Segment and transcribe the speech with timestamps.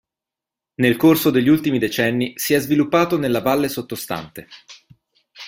[0.77, 4.47] Nel corso degli ultimi decenni si è sviluppato nella valle sottostante.